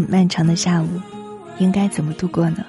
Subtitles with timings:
[0.00, 0.88] 漫长的下午，
[1.58, 2.64] 应该怎么度过呢？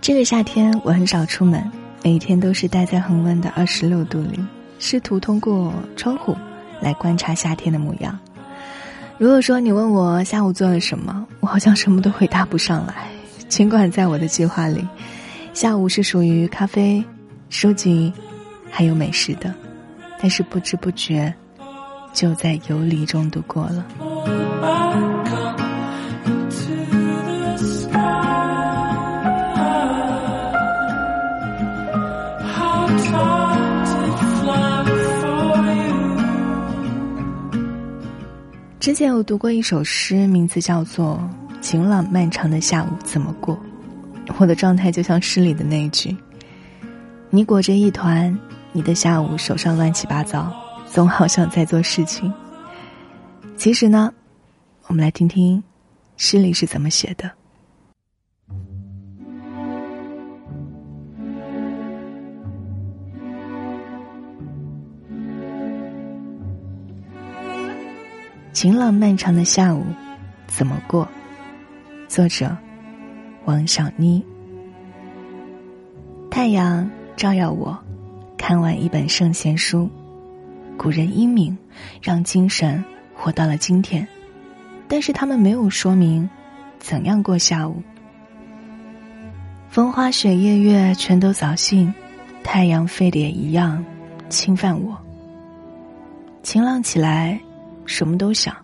[0.00, 1.62] 这个夏天我很少出门，
[2.02, 4.38] 每天都是待在恒温的二十六度里，
[4.78, 6.36] 试图通过窗户
[6.80, 8.18] 来观察夏天的模样。
[9.18, 12.94] 如果说你问我下午做了什么，我好像什么都回答不上来。
[13.48, 14.86] 尽管在我的计划里，
[15.52, 17.04] 下午是属于咖啡、
[17.50, 18.12] 书籍，
[18.70, 19.52] 还有美食的，
[20.20, 21.34] 但是不知不觉。
[22.14, 25.17] 就在游离中度过了。
[38.98, 41.22] 前有读过一首诗，名字叫做
[41.60, 43.54] 《晴朗漫长的下午怎么过》，
[44.38, 46.16] 我的状态就像诗里的那一句
[47.30, 48.36] ：“你裹着一团，
[48.72, 50.52] 你的下午手上乱七八糟。”
[50.90, 52.34] 总好像在做事情。
[53.56, 54.12] 其实呢，
[54.88, 55.62] 我们来听听
[56.16, 57.30] 诗里是怎么写的。
[68.60, 69.84] 晴朗漫长的下午
[70.48, 71.08] 怎么过？
[72.08, 72.56] 作者
[73.44, 74.20] 王小妮。
[76.28, 77.78] 太阳照耀我，
[78.36, 79.88] 看完一本圣贤书。
[80.76, 81.56] 古人英明，
[82.02, 84.04] 让精神活到了今天，
[84.88, 86.28] 但是他们没有说明
[86.80, 87.80] 怎样过下午。
[89.68, 91.94] 风花雪月月全都扫兴，
[92.42, 93.84] 太阳沸点一样
[94.28, 94.98] 侵犯我。
[96.42, 97.40] 晴朗起来，
[97.88, 98.54] 什么都想，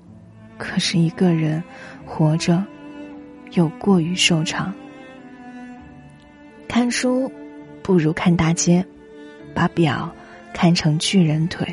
[0.59, 1.61] 可是一个人
[2.05, 2.63] 活着
[3.53, 4.73] 又过于瘦长。
[6.69, 7.33] 看书
[7.83, 8.85] 不如看大街，
[9.55, 10.15] 把表
[10.53, 11.67] 看成巨人腿。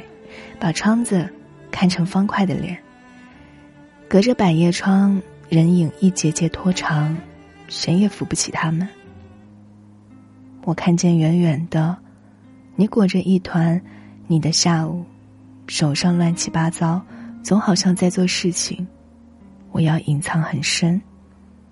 [0.58, 1.28] 把窗子
[1.72, 2.78] 看成方块的脸，
[4.08, 7.18] 隔着百叶窗，人影一节节拖长，
[7.68, 8.88] 谁也扶不起他们。
[10.64, 11.98] 我看见远远的，
[12.76, 13.82] 你裹着一团，
[14.28, 15.04] 你的下午，
[15.66, 17.04] 手上乱七八糟，
[17.44, 18.88] 总好像在做事情。
[19.72, 21.02] 我要隐藏很深，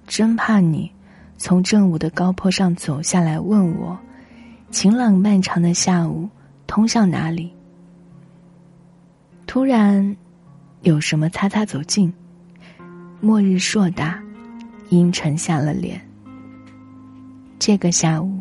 [0.07, 0.90] 真怕你
[1.38, 3.97] 从正午的高坡上走下来，问我，
[4.72, 6.30] 晴朗漫长的下午
[6.66, 7.52] 通向哪里？
[9.46, 10.16] 突然，
[10.81, 12.13] 有什么擦擦走近。
[13.22, 14.18] 末日硕大，
[14.88, 16.00] 阴沉下了脸。
[17.59, 18.40] 这个下午，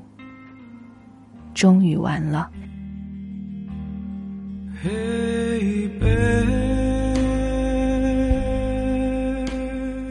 [1.52, 2.48] 终于完了。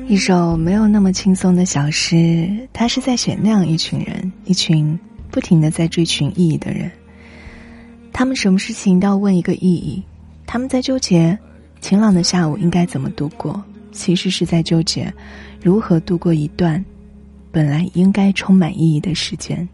[0.09, 4.97] 一首没有那么轻松的小诗，它是在写那样一群人，一群
[5.29, 6.89] 不停的在追寻意义的人。
[8.13, 10.01] 他们什么事情都要问一个意义。
[10.45, 11.37] 他们在纠结，
[11.81, 13.61] 晴朗的下午应该怎么度过？
[13.91, 15.13] 其实是在纠结，
[15.61, 16.83] 如何度过一段
[17.51, 19.67] 本来应该充满意义的时间。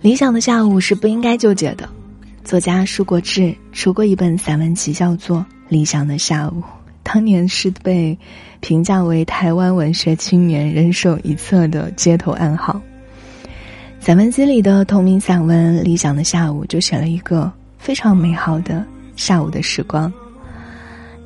[0.00, 1.88] 理想的下午是不应该纠结的。
[2.42, 6.60] 作家舒国治出过一本散文集，叫做《理想的下午》，
[7.10, 8.16] 当年是被
[8.60, 12.78] 评价为台湾文学青年人手一册的街头暗号。
[13.98, 17.50] 散文集里的同名散文《理想的下午》就写了一个。
[17.78, 18.84] 非常美好的
[19.16, 20.12] 下午的时光，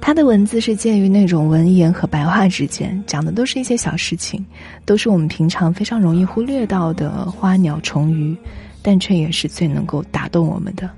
[0.01, 4.45] 他的文字是介于那种文言和白话之间，讲的都是一些小事情，
[4.85, 8.37] 都是我们平常非常容易忽略到的花鸟虫鱼，
[8.83, 10.89] 但却也是最能够打动我们的。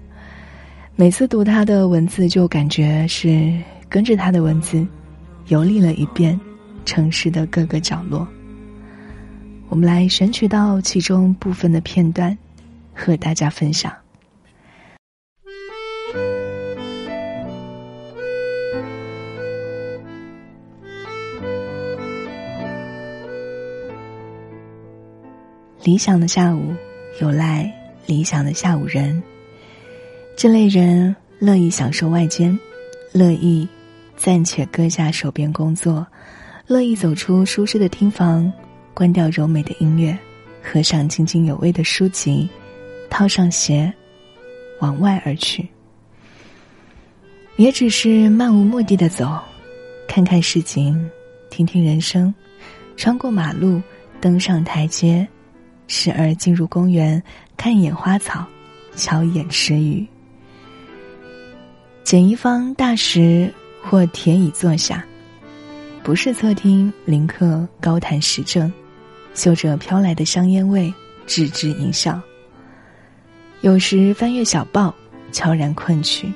[0.96, 3.50] 每次读他的文字，就感觉是
[3.94, 4.84] 跟着他的文字
[5.46, 6.38] 游历了一遍
[6.84, 8.26] 城市的各个角落。
[9.68, 12.36] 我们来选取到其中部分的片段，
[12.92, 13.94] 和大家分享。
[25.84, 26.74] 理想的下午，
[27.20, 27.72] 有赖
[28.06, 29.22] 理想的下午人。
[30.36, 32.58] 这类人乐意享受外间，
[33.12, 33.68] 乐意
[34.16, 36.06] 暂且搁下手边工作，
[36.66, 38.52] 乐意走出舒适的厅房，
[38.92, 40.16] 关掉柔美的音乐，
[40.62, 42.48] 合上津津有味的书籍，
[43.10, 43.92] 套上鞋，
[44.80, 45.68] 往外而去。
[47.56, 49.38] 也只是漫无目的的走，
[50.08, 51.08] 看看市井，
[51.50, 52.34] 听听人声，
[52.96, 53.80] 穿过马路，
[54.20, 55.26] 登上台阶。
[55.86, 57.22] 时而进入公园，
[57.58, 58.42] 看一眼花草，
[58.96, 60.06] 瞧一眼池鱼，
[62.02, 63.52] 捡一方大石
[63.88, 65.04] 或铁椅坐下，
[66.02, 68.72] 不是侧听林客高谈时政，
[69.34, 70.92] 嗅着飘来的香烟味，
[71.26, 72.20] 置之一笑。
[73.60, 74.94] 有时翻阅小报，
[75.32, 76.32] 悄然困去，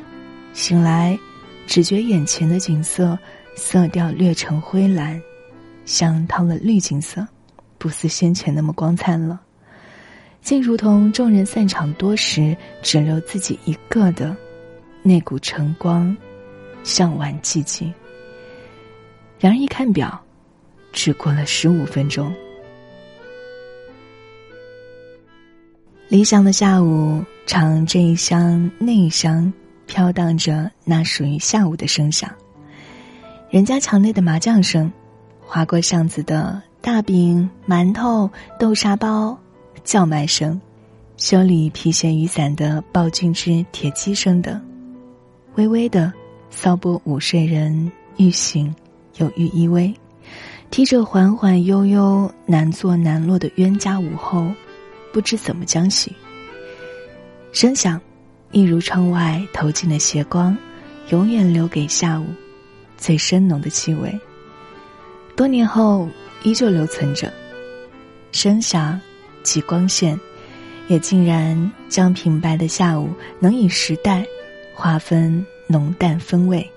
[0.52, 1.18] 醒来，
[1.66, 3.18] 只觉眼前的景色
[3.56, 5.20] 色调略呈灰蓝，
[5.84, 7.26] 像套了滤镜色，
[7.78, 9.40] 不似先前那么光灿了，
[10.42, 14.36] 竟如同众人散场多时，只留自己一个的
[15.02, 16.16] 那股晨光，
[16.88, 17.92] 向晚寂静。
[19.38, 20.18] 然而一看表，
[20.90, 22.34] 只过了十五分钟。
[26.08, 29.52] 理想的下午，常这一厢那一厢，
[29.86, 32.30] 飘荡着那属于下午的声响。
[33.50, 34.90] 人家墙内的麻将声，
[35.44, 39.38] 划过巷子的大饼、馒头、豆沙包
[39.84, 40.58] 叫卖声，
[41.18, 44.58] 修理皮鞋雨伞的暴君之铁鸡声等，
[45.56, 46.10] 微微的
[46.50, 48.74] 骚拨午睡人欲醒
[49.16, 49.94] 有欲依偎，
[50.70, 54.52] 提着缓缓悠悠难坐难落的冤家午后。
[55.10, 56.12] 不知怎么将息。
[57.50, 57.98] 声响，
[58.52, 60.56] 一如窗外投进的斜光，
[61.08, 62.26] 永远留给下午
[62.98, 64.16] 最深浓的气味。
[65.34, 66.06] 多年后
[66.42, 67.32] 依旧留存着。
[68.30, 69.00] 声响
[69.42, 70.20] 及光线，
[70.88, 73.08] 也竟然将平白的下午
[73.40, 74.24] 能以时代
[74.74, 76.68] 划分浓淡风味。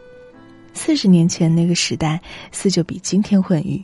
[0.74, 2.22] 四十年前那个时代，
[2.52, 3.84] 似就比今天混育。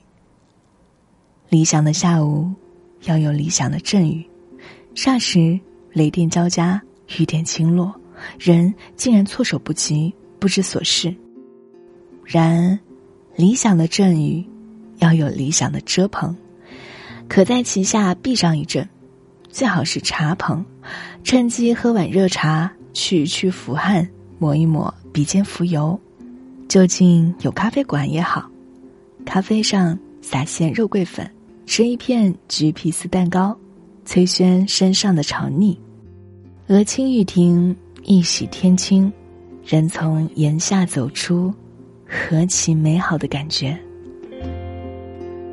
[1.50, 2.54] 理想的下午，
[3.04, 4.26] 要有理想的阵雨。
[4.96, 5.60] 霎时，
[5.94, 6.82] 雷电交加，
[7.18, 7.94] 雨点倾落，
[8.40, 11.16] 人竟然措手不及，不知所事。
[12.24, 12.80] 然，
[13.36, 14.46] 理想的阵雨，
[14.98, 16.36] 要有理想的遮棚，
[17.28, 18.88] 可在其下避上一阵，
[19.50, 20.66] 最好是茶棚，
[21.24, 26.00] 趁机喝碗热茶，去去浮汗，抹一抹鼻尖浮油。
[26.68, 28.50] 就近有咖啡馆也好，
[29.26, 31.30] 咖啡上撒些肉桂粉，
[31.66, 33.58] 吃一片橘皮丝蛋糕。
[34.04, 35.78] 崔轩身上的潮腻，
[36.68, 39.12] 鹅青玉亭，一洗天青，
[39.66, 41.54] 人从檐下走出，
[42.06, 43.78] 何其美好的感觉！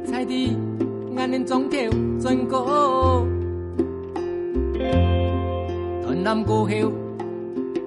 [0.07, 0.57] 彩的
[1.17, 1.81] 安年中条
[2.21, 3.27] 转过，
[6.05, 6.71] 团南过后，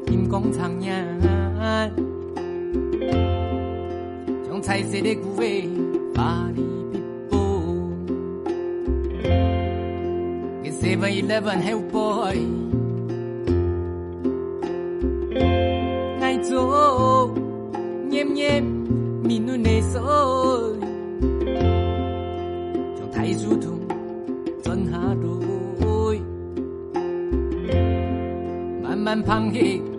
[0.07, 1.05] 金光苍烟，
[4.49, 5.67] 将彩色的古味
[6.15, 6.65] 发里。
[10.79, 12.37] Seven Eleven help boy，
[16.21, 17.29] 爱做
[18.09, 19.99] 黏黏蜜嫩的手，
[22.95, 23.77] 将太书图
[24.63, 25.15] 转下来，
[28.81, 29.96] 慢慢放起，慢慢抹地。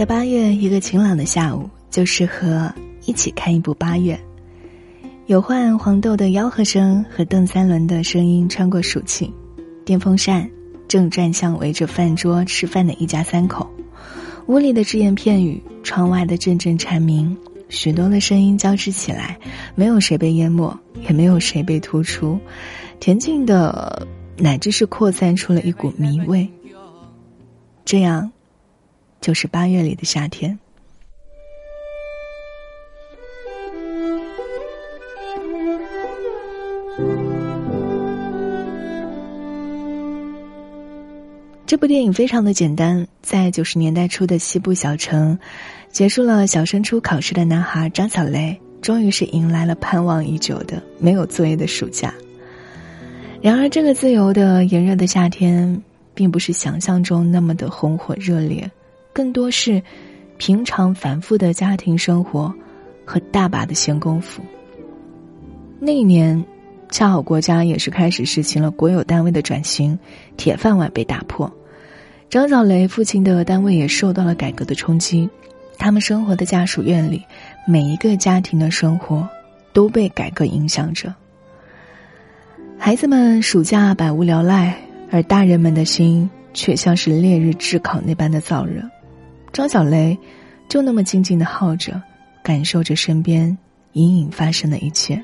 [0.00, 1.59] 在八月一个晴朗的下午，
[2.00, 2.72] 就适合
[3.04, 4.18] 一起看一部八月。
[5.26, 9.30] 有唤黄豆的吆喝声和邓三轮的声音穿过暑气，
[9.84, 10.50] 电风扇
[10.88, 13.68] 正转向围着饭桌吃饭的一家三口，
[14.46, 17.36] 屋里的只言片语，窗外的阵阵蝉鸣，
[17.68, 19.38] 许多的声音交织起来，
[19.74, 22.40] 没有谁被淹没，也没有谁被突出，
[22.98, 26.48] 恬静的，乃至是扩散出了一股迷味。
[27.84, 28.32] 这样。
[29.20, 30.58] 就是八月里的夏天。
[41.70, 45.38] 这部电影非常的简单，在九十年代初的西部小城，
[45.92, 52.12] 结束了小升初考试的男孩张小雷，终于是迎来了盼望已久的没有作业的暑假。
[53.40, 55.80] 然而，这个自由的炎热的夏天，
[56.12, 58.68] 并不是想象中那么的红火热烈。
[59.12, 59.80] 更多是
[60.38, 62.52] 平常繁复的家庭生活
[63.04, 64.42] 和大把的闲工夫。
[65.78, 66.44] 那一年，
[66.90, 69.96] 恰好国家也是开始实行了国有单位的转型，
[70.36, 71.48] 铁饭碗被打破。
[72.30, 75.28] 张小雷父亲的单位也受到了改革的冲击，
[75.76, 77.24] 他们生活的家属院里，
[77.66, 79.28] 每一个家庭的生活
[79.72, 81.12] 都被改革影响着。
[82.78, 84.78] 孩子们暑假百无聊赖，
[85.10, 88.80] 而大人们的心却像是烈日炙烤那般的燥热。
[89.52, 90.16] 张小雷
[90.68, 92.00] 就那么静静的耗着，
[92.44, 93.58] 感受着身边
[93.94, 95.20] 隐隐发生的一切。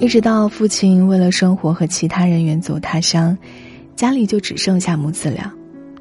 [0.00, 3.36] 一直到父亲为了生活和其他人远走他乡，
[3.96, 5.50] 家里就只剩下母子俩，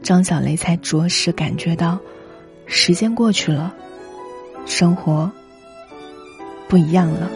[0.02, 1.98] 张小雷才着实感觉到，
[2.66, 3.74] 时间过去了，
[4.66, 5.32] 生活
[6.68, 7.30] 不一样了。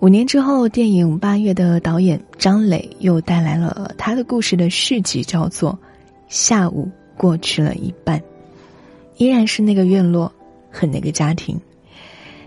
[0.00, 5.72] 五年之后，电影《八月》的导演张磊又带来了他的故事的续集，叫做
[6.28, 8.18] 《下午过去了一半》，
[9.16, 10.32] 依然是那个院落
[10.70, 11.60] 和那个家庭，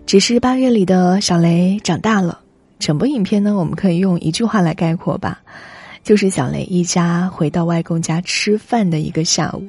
[0.05, 2.39] 只是八月里的小雷长大了。
[2.77, 5.41] 整部影片呢，我们可以用一句话来概括吧，
[6.03, 9.63] 就是小雷一家回到外公家吃饭的一个下午。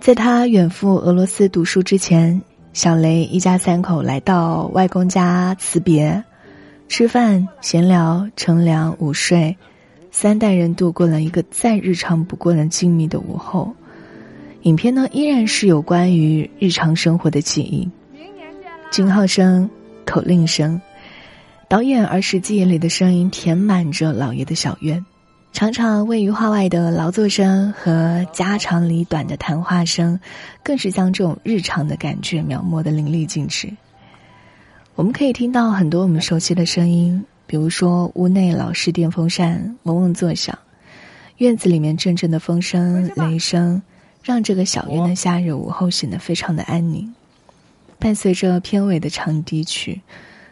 [0.00, 2.40] 在他远赴俄罗斯读书之前，
[2.72, 6.22] 小雷一家三口来到外公家辞别。
[6.88, 9.56] 吃饭、闲聊、乘凉、午睡，
[10.10, 13.74] 三代人度过了一个再日常不过的静谧的午后。
[14.62, 17.88] 影片呢，依然是有关于日常生活的记忆，
[18.90, 19.70] 军号声、
[20.04, 20.80] 口令声，
[21.68, 25.06] 导演儿时记忆里的声音填满着老爷的小院，
[25.52, 30.18] 常常位于画外的劳作声和家长里短的谈话声，
[30.64, 33.72] 更是将这种日常的感觉描摹的淋漓尽致。
[34.96, 40.56] 我们可以听到很多我们熟悉的声音，比如说屋内老式电风扇嗡嗡作响，
[41.38, 43.80] 院子里面阵阵的风声、雷声，
[44.22, 47.14] 让这个小院的夏日午后显得非常的安宁。
[47.98, 50.02] 伴随着片尾的长笛曲，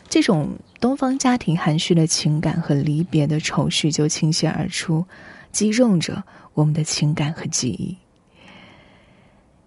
[0.08, 5.04] 这种东方家庭含蓄的情感和离别的愁绪就倾泻而出，
[5.52, 6.24] 击中着
[6.54, 7.94] 我们的情感和记忆。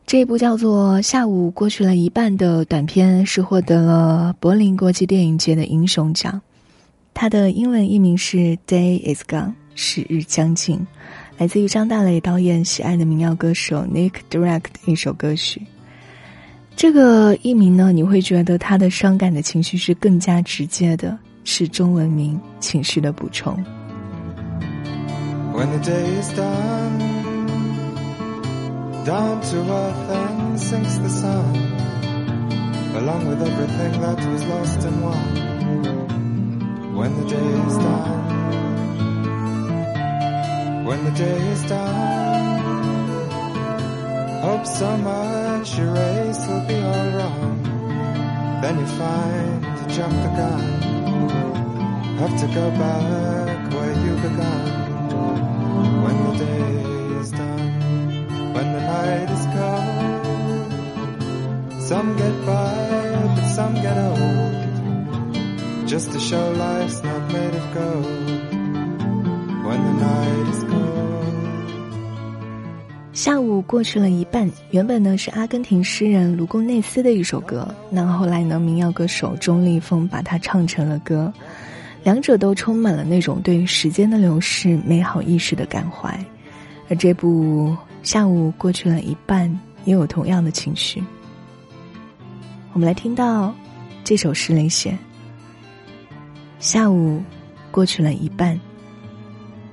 [0.07, 6.41] 这部叫做《下午过去了一半》的短片是获得了柏林国际电影节的英雄奖，
[7.13, 8.37] 它的英文译名是
[8.67, 10.87] 《Day Is Gone》，时日将近，
[11.37, 15.61] 来自于张大磊导演喜爱的民谣歌手 Nick Drake 的一首歌曲。
[16.75, 23.53] 这个译名呢，你会觉得他的伤感的情绪是更加直接的，是中文名情绪的补充
[25.53, 26.29] when the。
[29.05, 31.55] Down to earth and sinks the sun,
[32.93, 35.15] along with everything that was lost and won.
[36.99, 38.25] When the day is done,
[40.85, 43.09] when the day is done,
[44.41, 47.63] hope so much your race will be all wrong.
[48.61, 50.61] Then you find you jumped the gun,
[52.19, 54.67] have to go back where you began.
[56.03, 56.69] When the day
[57.21, 57.69] is done
[58.53, 60.21] when the night is cold.
[61.81, 62.75] Some get by,
[63.35, 64.48] but some get old.
[65.89, 68.05] Just to show life's not made of gold.
[69.65, 71.33] When the night is gone
[73.11, 81.33] 下午过去了一半，原本呢是阿根廷诗人卢贡内斯的一首歌，那后来呢民谣歌手钟立风把它唱成了歌，
[82.03, 86.23] 两者都充满了那种对于时间的流逝美好意识的感怀，
[86.87, 87.75] 而这部。
[88.03, 89.49] 下午过去了一半，
[89.85, 91.03] 也有同样的情绪。
[92.73, 93.53] 我们来听到
[94.05, 94.95] 这首诗里写：
[96.59, 97.23] 下午
[97.71, 98.59] 过去了一半，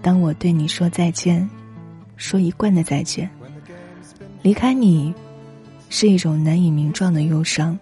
[0.00, 1.48] 当我对你说再见，
[2.16, 3.28] 说一贯的再见，
[4.40, 5.12] 离开你
[5.90, 7.76] 是一种难以名状的忧伤，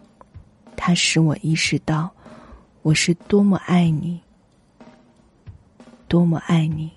[0.74, 2.10] 它使我意识到
[2.80, 4.18] 我是多么爱你，
[6.08, 6.90] 多么爱你。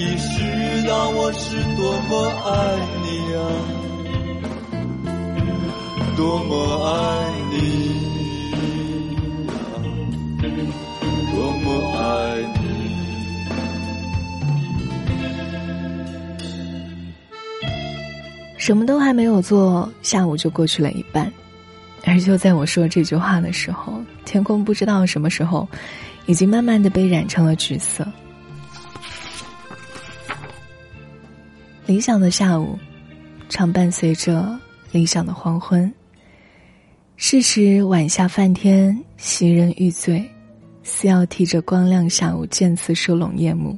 [0.00, 2.10] 意识到我是多么
[2.44, 2.48] 爱
[3.02, 3.38] 你啊，
[6.16, 6.52] 多么
[6.86, 6.90] 爱
[18.68, 21.32] 什么都还没有做，下午就过去了一半。
[22.04, 23.94] 而就在我说这句话的时候，
[24.26, 25.66] 天空不知道什么时候，
[26.26, 28.06] 已经慢慢的被染成了橘色。
[31.86, 32.78] 理想的下午，
[33.48, 34.54] 常伴随着
[34.92, 35.90] 理想的黄昏。
[37.16, 40.22] 是时晚霞泛天，袭人欲醉，
[40.82, 43.74] 似要替这光亮下午渐次收拢夜幕，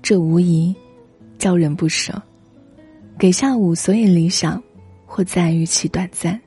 [0.00, 0.72] 这无疑
[1.36, 2.14] 叫人不舍。
[3.20, 4.62] 给下午所以理想，
[5.04, 6.40] 或在于其短暂。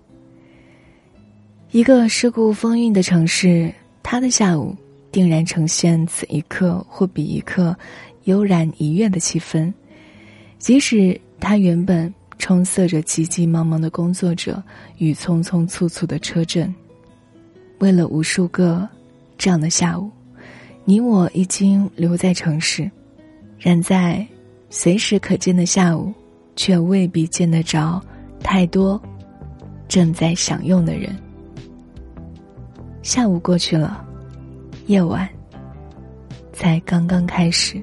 [1.70, 4.76] 一个世故风韵的城市，他的下午
[5.12, 7.78] 定然呈现此一刻或彼一刻
[8.24, 9.72] 悠然一跃的气氛，
[10.58, 12.12] 即使他原本。
[12.40, 14.62] 充塞着急急忙忙的工作者
[14.98, 16.74] 与匆匆促促的车阵。
[17.78, 18.90] 为了无数个
[19.38, 20.10] 这样的下午，
[20.84, 22.90] 你我已经留在城市，
[23.58, 24.28] 然在
[24.70, 26.12] 随时可见的下午，
[26.56, 28.02] 却未必见得着
[28.40, 29.02] 太多
[29.88, 31.16] 正在享用的人。
[33.02, 34.06] 下午过去了，
[34.88, 35.28] 夜晚
[36.54, 37.82] 才刚刚开始。